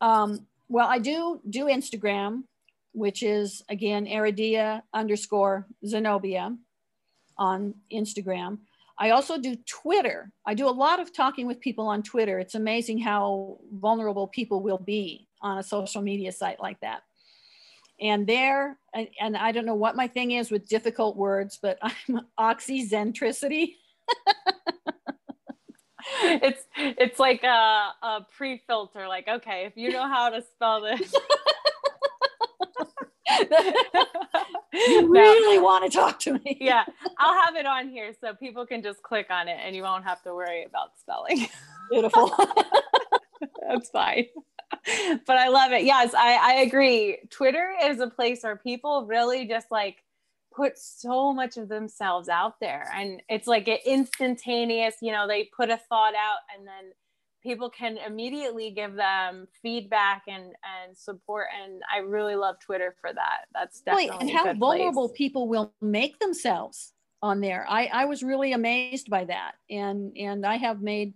Um, 0.00 0.46
well, 0.68 0.88
I 0.88 0.98
do 0.98 1.40
do 1.48 1.66
Instagram, 1.66 2.44
which 2.92 3.22
is 3.22 3.62
again 3.68 4.06
Eredia 4.06 4.82
underscore 4.92 5.66
Zenobia 5.84 6.56
on 7.38 7.74
Instagram. 7.92 8.58
I 8.98 9.10
also 9.10 9.38
do 9.38 9.56
Twitter. 9.66 10.32
I 10.46 10.54
do 10.54 10.68
a 10.68 10.70
lot 10.70 11.00
of 11.00 11.12
talking 11.12 11.46
with 11.46 11.60
people 11.60 11.86
on 11.86 12.02
Twitter. 12.02 12.38
It's 12.38 12.54
amazing 12.54 12.98
how 12.98 13.58
vulnerable 13.72 14.26
people 14.26 14.62
will 14.62 14.78
be 14.78 15.28
on 15.42 15.58
a 15.58 15.62
social 15.62 16.00
media 16.00 16.32
site 16.32 16.60
like 16.60 16.80
that. 16.80 17.02
And 18.00 18.26
there, 18.26 18.78
and, 18.94 19.08
and 19.20 19.36
I 19.36 19.52
don't 19.52 19.64
know 19.64 19.74
what 19.74 19.96
my 19.96 20.06
thing 20.06 20.32
is 20.32 20.50
with 20.50 20.68
difficult 20.68 21.16
words, 21.16 21.58
but 21.60 21.78
I'm 21.82 22.20
oxycentricity. 22.38 23.74
it's 26.22 26.62
it's 26.76 27.18
like 27.18 27.42
a, 27.42 27.92
a 28.02 28.26
pre-filter 28.36 29.08
like 29.08 29.26
okay 29.26 29.64
if 29.66 29.72
you 29.76 29.90
know 29.90 30.06
how 30.06 30.30
to 30.30 30.42
spell 30.42 30.82
this. 30.82 31.14
You 34.72 35.10
really 35.10 35.56
no. 35.56 35.62
want 35.62 35.90
to 35.90 35.96
talk 35.96 36.18
to 36.20 36.34
me. 36.34 36.58
Yeah 36.60 36.84
i'll 37.18 37.44
have 37.44 37.56
it 37.56 37.66
on 37.66 37.88
here 37.88 38.12
so 38.20 38.34
people 38.34 38.66
can 38.66 38.82
just 38.82 39.02
click 39.02 39.26
on 39.30 39.48
it 39.48 39.58
and 39.62 39.74
you 39.74 39.82
won't 39.82 40.04
have 40.04 40.22
to 40.22 40.34
worry 40.34 40.64
about 40.64 40.90
spelling. 40.98 41.48
Beautiful. 41.90 42.32
That's 43.68 43.90
fine 43.90 44.26
but 45.26 45.36
i 45.36 45.48
love 45.48 45.72
it. 45.72 45.84
Yes 45.84 46.14
I, 46.14 46.38
I 46.42 46.52
agree. 46.62 47.18
Twitter 47.30 47.72
is 47.84 48.00
a 48.00 48.08
place 48.08 48.42
where 48.42 48.56
people 48.56 49.06
really 49.06 49.46
just 49.46 49.70
like 49.70 50.02
put 50.54 50.78
so 50.78 51.32
much 51.32 51.56
of 51.56 51.68
themselves 51.68 52.28
out 52.28 52.58
there. 52.60 52.90
And 52.94 53.22
it's 53.28 53.46
like 53.46 53.68
an 53.68 53.78
instantaneous 53.84 54.96
you 55.00 55.12
know 55.12 55.26
they 55.28 55.50
put 55.56 55.70
a 55.70 55.76
thought 55.88 56.14
out 56.14 56.38
and 56.56 56.66
then 56.66 56.92
people 57.42 57.70
can 57.70 57.96
immediately 57.98 58.70
give 58.70 58.96
them 58.96 59.46
feedback 59.62 60.22
and 60.26 60.44
and 60.44 60.96
support. 60.96 61.46
And 61.62 61.82
i 61.92 61.98
really 61.98 62.34
love 62.34 62.56
twitter 62.58 62.96
for 63.00 63.12
that. 63.12 63.46
That's 63.54 63.80
definitely 63.80 64.28
and 64.28 64.30
how 64.30 64.52
vulnerable 64.54 65.08
place. 65.08 65.18
people 65.18 65.48
will 65.48 65.72
make 65.80 66.18
themselves 66.18 66.92
on 67.22 67.40
there. 67.40 67.66
I 67.68 67.86
i 67.86 68.04
was 68.04 68.22
really 68.22 68.52
amazed 68.52 69.10
by 69.10 69.24
that. 69.24 69.52
And 69.70 70.16
and 70.16 70.44
i 70.44 70.56
have 70.56 70.82
made 70.82 71.14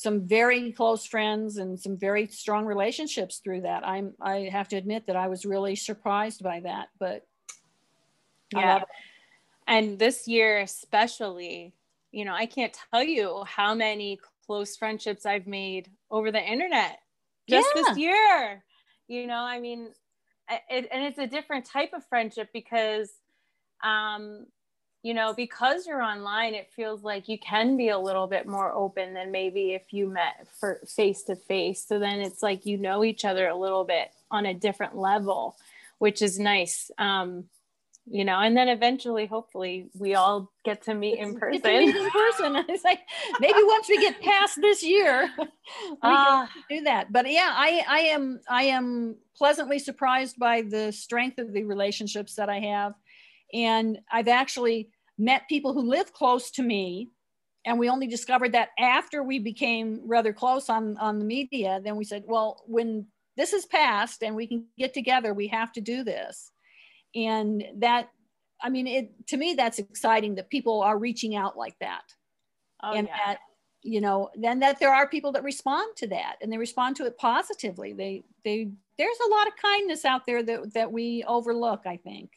some 0.00 0.26
very 0.26 0.72
close 0.72 1.04
friends 1.04 1.58
and 1.58 1.78
some 1.78 1.96
very 1.96 2.26
strong 2.28 2.64
relationships 2.64 3.40
through 3.44 3.60
that 3.60 3.86
i'm 3.86 4.14
i 4.20 4.48
have 4.50 4.68
to 4.68 4.76
admit 4.76 5.06
that 5.06 5.16
i 5.16 5.28
was 5.28 5.44
really 5.44 5.76
surprised 5.76 6.42
by 6.42 6.60
that 6.60 6.88
but 6.98 7.26
yeah. 8.52 8.82
And 9.66 9.98
this 9.98 10.26
year, 10.26 10.60
especially, 10.60 11.74
you 12.10 12.24
know, 12.24 12.34
I 12.34 12.46
can't 12.46 12.76
tell 12.90 13.02
you 13.02 13.44
how 13.46 13.74
many 13.74 14.18
close 14.46 14.76
friendships 14.76 15.26
I've 15.26 15.46
made 15.46 15.88
over 16.10 16.32
the 16.32 16.42
internet 16.42 16.98
just 17.48 17.68
yeah. 17.74 17.82
this 17.82 17.96
year. 17.96 18.64
You 19.06 19.26
know, 19.26 19.42
I 19.42 19.60
mean, 19.60 19.90
it, 20.68 20.88
and 20.90 21.04
it's 21.04 21.18
a 21.18 21.26
different 21.26 21.66
type 21.66 21.92
of 21.92 22.04
friendship 22.06 22.48
because, 22.52 23.10
um, 23.84 24.46
you 25.02 25.14
know, 25.14 25.32
because 25.32 25.86
you're 25.86 26.02
online, 26.02 26.54
it 26.54 26.70
feels 26.76 27.02
like 27.02 27.28
you 27.28 27.38
can 27.38 27.76
be 27.76 27.88
a 27.88 27.98
little 27.98 28.26
bit 28.26 28.46
more 28.46 28.72
open 28.72 29.14
than 29.14 29.30
maybe 29.30 29.72
if 29.72 29.92
you 29.92 30.06
met 30.08 30.46
for 30.58 30.80
face 30.86 31.22
to 31.24 31.36
face. 31.36 31.82
So 31.86 31.98
then 31.98 32.20
it's 32.20 32.42
like 32.42 32.66
you 32.66 32.76
know 32.76 33.02
each 33.02 33.24
other 33.24 33.48
a 33.48 33.56
little 33.56 33.84
bit 33.84 34.10
on 34.30 34.46
a 34.46 34.54
different 34.54 34.96
level, 34.96 35.56
which 35.98 36.20
is 36.20 36.38
nice. 36.38 36.90
Um, 36.98 37.44
you 38.10 38.24
know, 38.24 38.38
and 38.40 38.56
then 38.56 38.68
eventually, 38.68 39.26
hopefully, 39.26 39.88
we 39.94 40.14
all 40.14 40.50
get 40.64 40.82
to 40.82 40.94
meet 40.94 41.18
in 41.18 41.34
person. 41.38 41.62
Meet 41.62 41.96
in 41.96 42.10
person. 42.10 42.64
It's 42.68 42.84
like 42.84 43.00
maybe 43.38 43.58
once 43.62 43.88
we 43.88 44.00
get 44.00 44.20
past 44.20 44.60
this 44.60 44.82
year, 44.82 45.30
we 45.38 45.96
uh, 46.02 46.46
can 46.46 46.48
do 46.68 46.80
that. 46.82 47.12
But 47.12 47.30
yeah, 47.30 47.54
I, 47.54 47.84
I 47.88 47.98
am, 48.00 48.40
I 48.48 48.64
am 48.64 49.16
pleasantly 49.36 49.78
surprised 49.78 50.38
by 50.38 50.62
the 50.62 50.92
strength 50.92 51.38
of 51.38 51.52
the 51.52 51.64
relationships 51.64 52.34
that 52.34 52.48
I 52.48 52.58
have, 52.60 52.94
and 53.52 53.98
I've 54.10 54.28
actually 54.28 54.90
met 55.18 55.48
people 55.48 55.72
who 55.72 55.82
live 55.82 56.12
close 56.12 56.50
to 56.52 56.62
me, 56.62 57.08
and 57.64 57.78
we 57.78 57.88
only 57.88 58.06
discovered 58.06 58.52
that 58.52 58.70
after 58.78 59.22
we 59.22 59.38
became 59.38 60.00
rather 60.04 60.32
close 60.32 60.68
on 60.68 60.96
on 60.98 61.18
the 61.18 61.24
media. 61.24 61.80
Then 61.82 61.96
we 61.96 62.04
said, 62.04 62.24
well, 62.26 62.62
when 62.66 63.06
this 63.36 63.52
is 63.52 63.66
passed 63.66 64.22
and 64.22 64.34
we 64.34 64.46
can 64.46 64.66
get 64.78 64.94
together, 64.94 65.34
we 65.34 65.48
have 65.48 65.72
to 65.72 65.80
do 65.80 66.04
this 66.04 66.52
and 67.14 67.64
that 67.76 68.08
i 68.62 68.68
mean 68.68 68.86
it 68.86 69.10
to 69.26 69.36
me 69.36 69.54
that's 69.54 69.78
exciting 69.78 70.34
that 70.34 70.50
people 70.50 70.82
are 70.82 70.98
reaching 70.98 71.34
out 71.34 71.56
like 71.56 71.76
that 71.80 72.02
oh, 72.82 72.92
and 72.92 73.08
yeah. 73.08 73.16
that 73.26 73.38
you 73.82 74.00
know 74.00 74.30
then 74.34 74.60
that 74.60 74.78
there 74.78 74.94
are 74.94 75.08
people 75.08 75.32
that 75.32 75.42
respond 75.42 75.96
to 75.96 76.06
that 76.06 76.36
and 76.40 76.52
they 76.52 76.58
respond 76.58 76.94
to 76.96 77.06
it 77.06 77.16
positively 77.18 77.92
they 77.92 78.22
they 78.44 78.70
there's 78.98 79.18
a 79.26 79.30
lot 79.30 79.46
of 79.46 79.56
kindness 79.56 80.04
out 80.04 80.26
there 80.26 80.42
that 80.42 80.72
that 80.74 80.92
we 80.92 81.24
overlook 81.26 81.82
i 81.86 81.96
think 81.96 82.30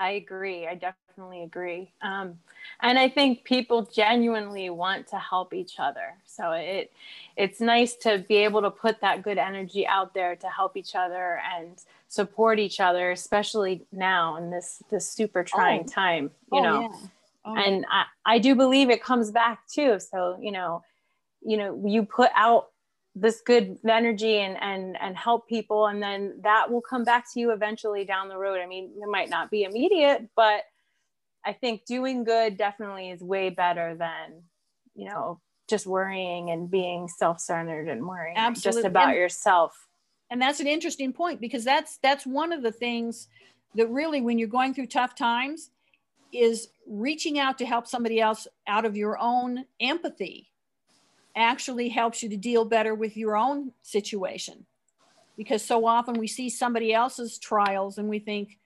i 0.00 0.10
agree 0.10 0.66
i 0.66 0.74
definitely 0.74 1.42
agree 1.42 1.92
um, 2.02 2.36
and 2.80 2.98
i 2.98 3.08
think 3.08 3.44
people 3.44 3.82
genuinely 3.82 4.68
want 4.70 5.06
to 5.06 5.16
help 5.16 5.54
each 5.54 5.74
other 5.78 6.14
so 6.26 6.52
it 6.52 6.90
it's 7.36 7.60
nice 7.60 7.94
to 7.94 8.24
be 8.28 8.36
able 8.36 8.60
to 8.62 8.70
put 8.70 9.00
that 9.00 9.22
good 9.22 9.38
energy 9.38 9.86
out 9.86 10.12
there 10.14 10.34
to 10.34 10.48
help 10.48 10.76
each 10.76 10.94
other 10.96 11.40
and 11.54 11.84
support 12.10 12.58
each 12.58 12.80
other, 12.80 13.12
especially 13.12 13.86
now 13.92 14.36
in 14.36 14.50
this 14.50 14.82
this 14.90 15.08
super 15.08 15.42
trying 15.42 15.84
oh. 15.86 15.90
time, 15.90 16.24
you 16.52 16.58
oh, 16.58 16.62
know. 16.62 16.80
Yeah. 16.82 16.96
Oh, 17.46 17.56
and 17.56 17.86
I, 17.90 18.04
I 18.26 18.38
do 18.38 18.54
believe 18.54 18.90
it 18.90 19.02
comes 19.02 19.30
back 19.30 19.66
too. 19.66 19.98
So, 19.98 20.36
you 20.42 20.52
know, 20.52 20.82
you 21.40 21.56
know, 21.56 21.82
you 21.86 22.02
put 22.02 22.30
out 22.34 22.68
this 23.20 23.40
good 23.40 23.78
energy 23.88 24.38
and 24.38 24.56
and 24.62 24.96
and 25.00 25.16
help 25.16 25.48
people 25.48 25.86
and 25.86 26.02
then 26.02 26.40
that 26.42 26.70
will 26.70 26.80
come 26.80 27.04
back 27.04 27.30
to 27.32 27.40
you 27.40 27.52
eventually 27.52 28.04
down 28.04 28.28
the 28.28 28.36
road. 28.36 28.60
I 28.60 28.66
mean, 28.66 28.90
it 28.96 29.08
might 29.08 29.28
not 29.28 29.50
be 29.50 29.64
immediate, 29.64 30.28
but 30.34 30.62
I 31.44 31.52
think 31.52 31.84
doing 31.84 32.24
good 32.24 32.56
definitely 32.56 33.10
is 33.10 33.22
way 33.22 33.50
better 33.50 33.94
than, 33.94 34.42
you 34.94 35.08
know, 35.08 35.40
just 35.68 35.86
worrying 35.86 36.50
and 36.50 36.70
being 36.70 37.08
self-centered 37.08 37.88
and 37.88 38.06
worrying 38.06 38.36
Absolutely. 38.36 38.82
just 38.82 38.86
about 38.86 39.08
and, 39.10 39.16
yourself 39.16 39.88
and 40.30 40.40
that's 40.40 40.60
an 40.60 40.66
interesting 40.66 41.12
point 41.12 41.40
because 41.40 41.64
that's 41.64 41.98
that's 41.98 42.24
one 42.24 42.52
of 42.52 42.62
the 42.62 42.72
things 42.72 43.28
that 43.74 43.88
really 43.88 44.20
when 44.20 44.38
you're 44.38 44.48
going 44.48 44.72
through 44.72 44.86
tough 44.86 45.14
times 45.14 45.70
is 46.32 46.68
reaching 46.86 47.38
out 47.38 47.58
to 47.58 47.66
help 47.66 47.86
somebody 47.86 48.20
else 48.20 48.46
out 48.68 48.84
of 48.84 48.96
your 48.96 49.18
own 49.20 49.64
empathy 49.80 50.49
actually 51.36 51.88
helps 51.88 52.22
you 52.22 52.28
to 52.28 52.36
deal 52.36 52.64
better 52.64 52.94
with 52.94 53.16
your 53.16 53.36
own 53.36 53.72
situation. 53.82 54.66
Because 55.36 55.64
so 55.64 55.86
often 55.86 56.14
we 56.18 56.26
see 56.26 56.50
somebody 56.50 56.92
else's 56.92 57.38
trials 57.38 57.98
and 57.98 58.08
we 58.08 58.18
think 58.18 58.58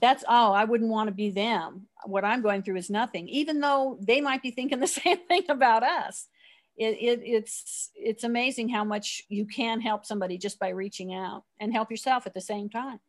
that's 0.00 0.22
oh 0.28 0.52
i 0.52 0.64
wouldn't 0.64 0.90
want 0.90 1.08
to 1.08 1.14
be 1.14 1.30
them. 1.30 1.88
What 2.04 2.24
i'm 2.24 2.42
going 2.42 2.62
through 2.62 2.76
is 2.76 2.90
nothing 2.90 3.28
even 3.28 3.60
though 3.60 3.98
they 4.00 4.20
might 4.20 4.42
be 4.42 4.50
thinking 4.50 4.78
the 4.80 4.86
same 4.86 5.18
thing 5.26 5.44
about 5.48 5.82
us. 5.82 6.28
It, 6.76 6.96
it, 7.00 7.20
it's 7.24 7.90
it's 7.96 8.22
amazing 8.22 8.68
how 8.68 8.84
much 8.84 9.22
you 9.28 9.46
can 9.46 9.80
help 9.80 10.04
somebody 10.04 10.38
just 10.38 10.60
by 10.60 10.68
reaching 10.68 11.12
out 11.12 11.42
and 11.58 11.72
help 11.72 11.90
yourself 11.90 12.24
at 12.26 12.34
the 12.34 12.40
same 12.40 12.68
time. 12.68 13.00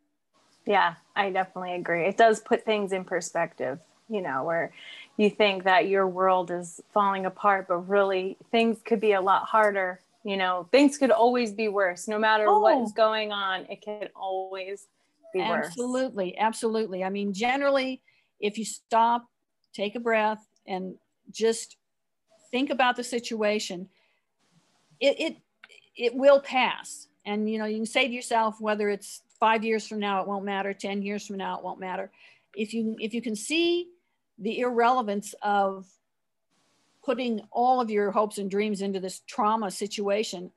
Yeah 0.66 0.96
i 1.16 1.30
definitely 1.30 1.76
agree. 1.76 2.06
It 2.06 2.18
does 2.18 2.40
put 2.40 2.66
things 2.66 2.92
in 2.92 3.04
perspective 3.04 3.80
you 4.10 4.22
know 4.22 4.44
where 4.44 4.72
you 5.18 5.30
think 5.30 5.64
that 5.64 5.88
your 5.88 6.08
world 6.08 6.52
is 6.52 6.82
falling 6.94 7.26
apart 7.26 7.68
but 7.68 7.78
really 7.78 8.38
things 8.52 8.78
could 8.84 9.00
be 9.00 9.14
a 9.14 9.22
lot 9.22 9.44
harder 9.44 10.00
you 10.24 10.38
know 10.38 10.68
things 10.72 10.98
could 10.98 11.12
always 11.12 11.54
be 11.54 11.68
worse. 11.68 12.08
No 12.08 12.20
matter 12.20 12.46
oh. 12.48 12.60
what 12.60 12.82
is 12.82 12.92
going 12.92 13.32
on 13.32 13.66
it 13.70 13.82
can 13.82 14.10
always 14.16 14.88
be 15.34 15.42
absolutely, 15.42 15.50
worse. 15.50 15.68
Absolutely 15.68 16.38
absolutely. 16.38 17.04
I 17.04 17.10
mean 17.10 17.34
generally 17.34 18.02
if 18.40 18.58
you 18.58 18.66
stop 18.66 19.26
take 19.74 19.96
a 19.96 20.00
breath 20.00 20.46
and 20.68 20.96
just 21.32 21.78
think 22.52 22.70
about 22.70 22.96
the 22.96 23.04
situation 23.04 23.88
it 25.00 25.20
it 25.20 25.38
it 25.96 26.16
will 26.16 26.42
pass. 26.42 27.08
And 27.26 27.50
you 27.50 27.58
know 27.58 27.66
you 27.66 27.78
can 27.78 27.86
say 27.86 28.08
to 28.08 28.14
yourself 28.14 28.60
whether 28.60 28.90
it's 28.90 29.22
five 29.40 29.64
years 29.64 29.88
from 29.88 30.00
now 30.00 30.22
it 30.22 30.28
won't 30.28 30.44
matter 30.44 30.74
10 30.74 31.02
years 31.02 31.26
from 31.26 31.38
now 31.38 31.58
it 31.58 31.64
won't 31.64 31.80
matter. 31.80 32.12
If 32.56 32.74
you 32.74 32.98
if 33.00 33.14
you 33.14 33.22
can 33.22 33.38
see 33.38 33.88
the 34.40 34.60
irrelevance 34.60 35.34
of 35.42 35.88
putting 37.04 37.42
all 37.52 37.82
of 37.82 37.90
your 37.90 38.12
hopes 38.12 38.38
and 38.38 38.52
dreams 38.52 38.82
into 38.82 39.00
this 39.00 39.22
trauma 39.28 39.72
situation 39.72 40.52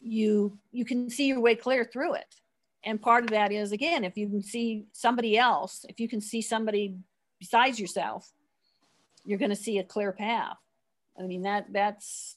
you 0.00 0.58
you 0.72 0.84
can 0.84 1.08
see 1.08 1.26
your 1.26 1.40
way 1.40 1.54
clear 1.54 1.84
through 1.84 2.14
it 2.14 2.34
and 2.84 3.00
part 3.00 3.22
of 3.24 3.30
that 3.30 3.52
is 3.52 3.72
again 3.72 4.04
if 4.04 4.16
you 4.16 4.28
can 4.28 4.42
see 4.42 4.84
somebody 4.92 5.38
else 5.38 5.84
if 5.88 6.00
you 6.00 6.08
can 6.08 6.20
see 6.20 6.42
somebody 6.42 6.96
besides 7.38 7.78
yourself 7.78 8.32
you're 9.24 9.38
going 9.38 9.50
to 9.50 9.56
see 9.56 9.78
a 9.78 9.84
clear 9.84 10.12
path. 10.12 10.56
I 11.18 11.22
mean, 11.22 11.42
that 11.42 11.66
that's 11.72 12.36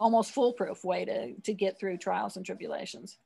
almost 0.00 0.32
foolproof 0.32 0.84
way 0.84 1.04
to, 1.04 1.34
to 1.42 1.54
get 1.54 1.78
through 1.78 1.98
trials 1.98 2.36
and 2.36 2.44
tribulations. 2.44 3.18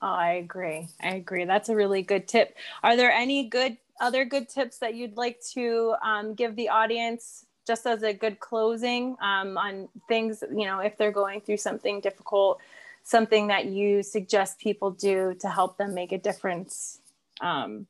Oh, 0.00 0.06
I 0.06 0.32
agree. 0.34 0.88
I 1.00 1.14
agree. 1.14 1.44
That's 1.44 1.68
a 1.68 1.76
really 1.76 2.02
good 2.02 2.28
tip. 2.28 2.56
Are 2.82 2.96
there 2.96 3.12
any 3.12 3.48
good 3.48 3.76
other 4.02 4.24
good 4.24 4.48
tips 4.48 4.78
that 4.78 4.94
you'd 4.94 5.16
like 5.16 5.40
to 5.54 5.94
um, 6.04 6.34
give 6.34 6.56
the 6.56 6.68
audience 6.68 7.46
just 7.66 7.86
as 7.86 8.02
a 8.02 8.12
good 8.12 8.40
closing 8.40 9.16
um, 9.22 9.56
on 9.56 9.88
things, 10.08 10.42
you 10.50 10.66
know, 10.66 10.80
if 10.80 10.98
they're 10.98 11.12
going 11.12 11.40
through 11.40 11.56
something 11.56 12.00
difficult, 12.00 12.58
something 13.04 13.46
that 13.46 13.66
you 13.66 14.02
suggest 14.02 14.58
people 14.58 14.90
do 14.90 15.34
to 15.40 15.48
help 15.48 15.78
them 15.78 15.94
make 15.94 16.10
a 16.10 16.18
difference 16.18 16.98
um, 17.40 17.86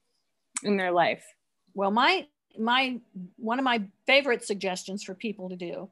in 0.63 0.77
their 0.77 0.93
life? 0.93 1.25
Well, 1.75 1.91
my 1.91 2.27
my 2.59 3.01
one 3.37 3.59
of 3.59 3.65
my 3.65 3.83
favorite 4.07 4.45
suggestions 4.45 5.03
for 5.03 5.15
people 5.15 5.49
to 5.49 5.57
do 5.57 5.89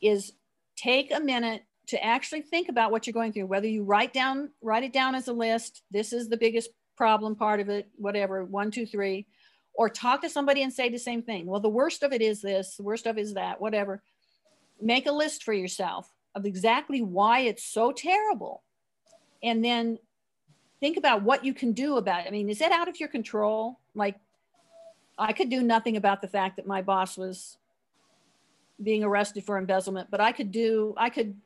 is 0.00 0.32
take 0.76 1.12
a 1.12 1.18
minute 1.18 1.64
to 1.88 2.02
actually 2.02 2.40
think 2.40 2.68
about 2.68 2.92
what 2.92 3.04
you're 3.04 3.12
going 3.12 3.32
through 3.32 3.46
whether 3.46 3.66
you 3.66 3.82
write 3.82 4.12
down 4.12 4.48
write 4.62 4.84
it 4.84 4.92
down 4.92 5.16
as 5.16 5.26
a 5.26 5.32
list 5.32 5.82
this 5.90 6.12
is 6.12 6.28
the 6.28 6.36
biggest 6.36 6.70
problem 6.96 7.34
part 7.34 7.58
of 7.58 7.68
it 7.68 7.88
whatever 7.96 8.44
one 8.44 8.70
two 8.70 8.86
three 8.86 9.26
or 9.74 9.88
talk 9.88 10.22
to 10.22 10.28
somebody 10.28 10.62
and 10.62 10.72
say 10.72 10.88
the 10.88 10.98
same 10.98 11.22
thing. 11.22 11.46
Well 11.46 11.60
the 11.60 11.68
worst 11.68 12.02
of 12.02 12.12
it 12.12 12.22
is 12.22 12.40
this 12.40 12.76
the 12.76 12.82
worst 12.82 13.06
of 13.06 13.18
it 13.18 13.22
is 13.22 13.34
that 13.34 13.60
whatever. 13.60 14.02
Make 14.80 15.06
a 15.06 15.12
list 15.12 15.44
for 15.44 15.52
yourself 15.52 16.12
of 16.34 16.46
exactly 16.46 17.02
why 17.02 17.40
it's 17.40 17.64
so 17.64 17.92
terrible. 17.92 18.62
And 19.42 19.64
then 19.64 19.98
think 20.80 20.96
about 20.96 21.22
what 21.22 21.44
you 21.44 21.54
can 21.54 21.72
do 21.72 21.96
about 21.96 22.24
it. 22.24 22.28
I 22.28 22.30
mean 22.30 22.48
is 22.48 22.60
it 22.60 22.72
out 22.72 22.88
of 22.88 23.00
your 23.00 23.08
control? 23.08 23.78
Like 23.94 24.16
I 25.18 25.32
could 25.32 25.48
do 25.48 25.62
nothing 25.62 25.96
about 25.96 26.22
the 26.22 26.28
fact 26.28 26.56
that 26.56 26.66
my 26.66 26.82
boss 26.82 27.16
was 27.16 27.58
being 28.82 29.04
arrested 29.04 29.44
for 29.44 29.56
embezzlement, 29.56 30.10
but 30.10 30.20
I 30.20 30.32
could 30.32 30.50
do, 30.50 30.94
I 30.96 31.10
could 31.10 31.36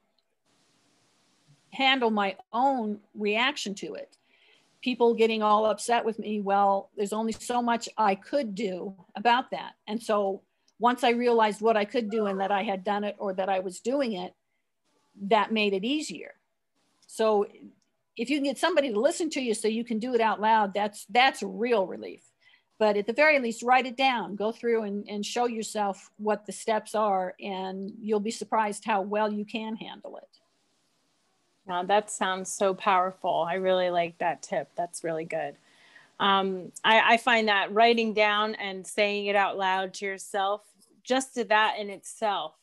handle 1.72 2.10
my 2.10 2.36
own 2.52 3.00
reaction 3.14 3.74
to 3.76 3.94
it. 3.94 4.16
People 4.82 5.14
getting 5.14 5.42
all 5.42 5.66
upset 5.66 6.04
with 6.04 6.18
me, 6.18 6.40
well, 6.40 6.90
there's 6.96 7.12
only 7.12 7.32
so 7.32 7.60
much 7.60 7.88
I 7.96 8.14
could 8.14 8.54
do 8.54 8.94
about 9.16 9.50
that. 9.50 9.72
And 9.86 10.02
so 10.02 10.42
once 10.78 11.02
I 11.02 11.10
realized 11.10 11.60
what 11.60 11.76
I 11.76 11.84
could 11.84 12.10
do 12.10 12.26
and 12.26 12.40
that 12.40 12.52
I 12.52 12.62
had 12.62 12.84
done 12.84 13.04
it 13.04 13.16
or 13.18 13.32
that 13.34 13.48
I 13.48 13.58
was 13.58 13.80
doing 13.80 14.12
it, 14.12 14.34
that 15.22 15.52
made 15.52 15.72
it 15.72 15.84
easier. 15.84 16.34
So 17.06 17.46
if 18.16 18.30
you 18.30 18.36
can 18.36 18.44
get 18.44 18.58
somebody 18.58 18.92
to 18.92 19.00
listen 19.00 19.30
to 19.30 19.40
you 19.40 19.54
so 19.54 19.66
you 19.66 19.84
can 19.84 19.98
do 19.98 20.14
it 20.14 20.20
out 20.20 20.40
loud, 20.40 20.74
that's 20.74 21.06
that's 21.06 21.42
real 21.42 21.86
relief 21.86 22.22
but 22.78 22.96
at 22.96 23.06
the 23.06 23.12
very 23.12 23.38
least 23.38 23.62
write 23.62 23.86
it 23.86 23.96
down 23.96 24.36
go 24.36 24.52
through 24.52 24.84
and, 24.84 25.06
and 25.08 25.24
show 25.24 25.46
yourself 25.46 26.10
what 26.16 26.46
the 26.46 26.52
steps 26.52 26.94
are 26.94 27.34
and 27.40 27.92
you'll 28.00 28.20
be 28.20 28.30
surprised 28.30 28.84
how 28.84 29.02
well 29.02 29.30
you 29.32 29.44
can 29.44 29.76
handle 29.76 30.16
it 30.16 30.38
Now 31.68 31.82
that 31.84 32.10
sounds 32.10 32.50
so 32.50 32.74
powerful. 32.74 33.46
I 33.48 33.54
really 33.54 33.90
like 33.90 34.18
that 34.18 34.42
tip. 34.42 34.70
That's 34.74 35.04
really 35.04 35.26
good. 35.26 35.54
Um, 36.18 36.72
I, 36.82 37.14
I 37.14 37.16
find 37.18 37.48
that 37.48 37.72
writing 37.72 38.14
down 38.14 38.54
and 38.56 38.86
saying 38.86 39.26
it 39.26 39.36
out 39.36 39.56
loud 39.56 39.94
to 39.94 40.06
yourself 40.06 40.62
just 41.04 41.34
to 41.34 41.44
that 41.44 41.76
in 41.78 41.90
itself 41.90 42.54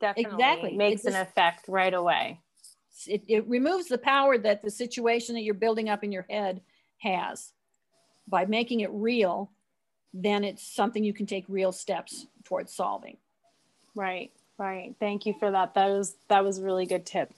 definitely 0.00 0.32
exactly. 0.32 0.76
makes 0.76 1.04
an 1.04 1.16
effect 1.16 1.66
right 1.68 1.94
away. 1.94 2.40
It, 3.06 3.24
it 3.28 3.48
removes 3.48 3.86
the 3.86 3.98
power 3.98 4.38
that 4.38 4.62
the 4.62 4.70
situation 4.70 5.34
that 5.34 5.42
you're 5.42 5.54
building 5.54 5.88
up 5.88 6.04
in 6.04 6.12
your 6.12 6.26
head 6.28 6.60
has. 6.98 7.52
By 8.28 8.44
making 8.46 8.80
it 8.80 8.90
real, 8.92 9.50
then 10.12 10.44
it's 10.44 10.66
something 10.66 11.04
you 11.04 11.12
can 11.12 11.26
take 11.26 11.44
real 11.48 11.72
steps 11.72 12.26
towards 12.44 12.72
solving. 12.74 13.18
Right, 13.94 14.32
right. 14.58 14.94
Thank 14.98 15.26
you 15.26 15.34
for 15.38 15.50
that. 15.50 15.74
That 15.74 15.88
was 15.88 16.16
that 16.28 16.44
was 16.44 16.58
a 16.58 16.62
really 16.62 16.86
good 16.86 17.06
tip. 17.06 17.32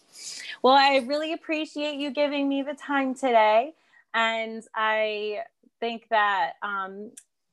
Well, 0.62 0.74
I 0.74 1.04
really 1.06 1.32
appreciate 1.32 1.96
you 1.98 2.10
giving 2.10 2.48
me 2.48 2.62
the 2.62 2.74
time 2.74 3.14
today, 3.14 3.74
and 4.14 4.62
I 4.74 5.40
think 5.80 6.08
that 6.10 6.52
um, 6.62 7.12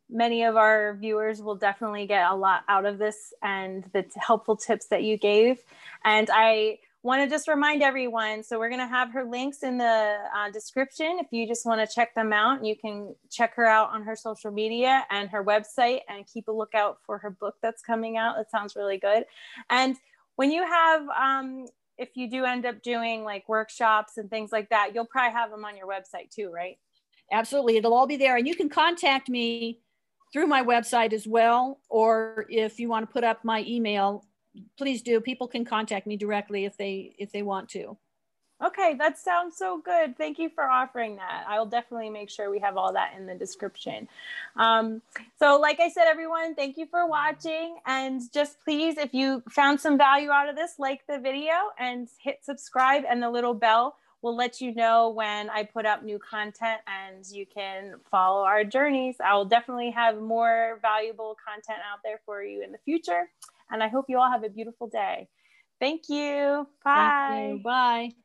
many 0.09 0.43
of 0.43 0.55
our 0.55 0.95
viewers 0.95 1.41
will 1.41 1.55
definitely 1.55 2.07
get 2.07 2.29
a 2.29 2.35
lot 2.35 2.63
out 2.67 2.85
of 2.85 2.97
this 2.97 3.33
and 3.41 3.83
the 3.93 4.03
t- 4.03 4.09
helpful 4.15 4.55
tips 4.55 4.87
that 4.87 5.03
you 5.03 5.17
gave. 5.17 5.59
And 6.03 6.29
I 6.31 6.79
want 7.05 7.21
to 7.21 7.29
just 7.29 7.47
remind 7.47 7.83
everyone 7.83 8.41
so 8.41 8.57
we're 8.57 8.67
going 8.67 8.81
to 8.81 8.87
have 8.87 9.11
her 9.11 9.23
links 9.23 9.61
in 9.61 9.77
the 9.77 10.17
uh, 10.35 10.49
description. 10.51 11.19
If 11.19 11.27
you 11.29 11.47
just 11.47 11.63
want 11.63 11.87
to 11.87 11.95
check 11.95 12.15
them 12.15 12.33
out 12.33 12.65
you 12.65 12.75
can 12.75 13.15
check 13.29 13.53
her 13.55 13.65
out 13.67 13.91
on 13.91 14.01
her 14.01 14.15
social 14.15 14.49
media 14.49 15.05
and 15.11 15.29
her 15.29 15.43
website 15.43 15.99
and 16.09 16.25
keep 16.25 16.47
a 16.47 16.51
lookout 16.51 16.97
for 17.05 17.19
her 17.19 17.29
book 17.29 17.57
that's 17.61 17.83
coming 17.83 18.17
out. 18.17 18.39
It 18.39 18.49
sounds 18.49 18.75
really 18.75 18.97
good. 18.97 19.25
And 19.69 19.95
when 20.35 20.51
you 20.51 20.65
have 20.65 21.07
um, 21.09 21.67
if 21.99 22.09
you 22.15 22.27
do 22.27 22.43
end 22.43 22.65
up 22.65 22.81
doing 22.81 23.23
like 23.23 23.47
workshops 23.47 24.17
and 24.17 24.27
things 24.27 24.51
like 24.51 24.69
that 24.69 24.95
you'll 24.95 25.05
probably 25.05 25.31
have 25.31 25.51
them 25.51 25.63
on 25.63 25.77
your 25.77 25.87
website 25.87 26.31
too 26.31 26.49
right? 26.51 26.79
Absolutely. 27.31 27.77
It'll 27.77 27.93
all 27.93 28.07
be 28.07 28.17
there. 28.17 28.35
And 28.35 28.47
you 28.47 28.55
can 28.55 28.67
contact 28.67 29.29
me 29.29 29.79
through 30.33 30.47
my 30.47 30.63
website 30.63 31.13
as 31.13 31.27
well 31.27 31.81
or 31.87 32.47
if 32.49 32.79
you 32.79 32.89
want 32.89 33.07
to 33.07 33.13
put 33.13 33.23
up 33.23 33.45
my 33.45 33.63
email 33.67 34.25
please 34.77 35.01
do. 35.01 35.19
People 35.19 35.47
can 35.47 35.65
contact 35.65 36.07
me 36.07 36.17
directly 36.17 36.65
if 36.65 36.77
they 36.77 37.15
if 37.17 37.31
they 37.31 37.41
want 37.41 37.69
to. 37.69 37.97
Okay, 38.63 38.95
that 38.97 39.17
sounds 39.17 39.57
so 39.57 39.81
good. 39.83 40.17
Thank 40.17 40.39
you 40.39 40.49
for 40.49 40.63
offering 40.63 41.17
that. 41.17 41.43
I'll 41.47 41.65
definitely 41.65 42.09
make 42.09 42.29
sure 42.29 42.49
we 42.49 42.59
have 42.59 42.77
all 42.77 42.93
that 42.93 43.13
in 43.17 43.25
the 43.25 43.35
description. 43.35 44.07
Um, 44.55 45.01
so, 45.37 45.59
like 45.59 45.81
I 45.81 45.89
said, 45.89 46.05
everyone, 46.07 46.55
thank 46.55 46.77
you 46.77 46.85
for 46.85 47.05
watching. 47.05 47.77
And 47.85 48.21
just 48.33 48.61
please, 48.61 48.97
if 48.97 49.13
you 49.13 49.43
found 49.49 49.81
some 49.81 49.97
value 49.97 50.29
out 50.29 50.47
of 50.47 50.55
this, 50.55 50.75
like 50.79 51.01
the 51.05 51.19
video 51.19 51.51
and 51.77 52.07
hit 52.17 52.45
subscribe, 52.45 53.03
and 53.09 53.21
the 53.21 53.29
little 53.29 53.53
bell 53.53 53.97
will 54.21 54.35
let 54.35 54.61
you 54.61 54.73
know 54.73 55.09
when 55.09 55.49
I 55.49 55.63
put 55.63 55.85
up 55.85 56.01
new 56.01 56.17
content 56.17 56.79
and 56.87 57.25
you 57.29 57.45
can 57.45 57.95
follow 58.09 58.43
our 58.43 58.63
journeys. 58.63 59.17
I 59.23 59.35
will 59.35 59.45
definitely 59.45 59.91
have 59.91 60.19
more 60.19 60.79
valuable 60.81 61.37
content 61.45 61.79
out 61.91 61.99
there 62.03 62.21
for 62.25 62.41
you 62.41 62.63
in 62.63 62.71
the 62.71 62.79
future. 62.79 63.29
And 63.69 63.83
I 63.83 63.87
hope 63.89 64.05
you 64.09 64.19
all 64.19 64.31
have 64.31 64.43
a 64.43 64.49
beautiful 64.49 64.87
day. 64.87 65.29
Thank 65.79 66.09
you. 66.09 66.67
Bye. 66.83 66.93
Thank 66.93 67.15
you. 67.27 67.59
Bye. 67.63 68.24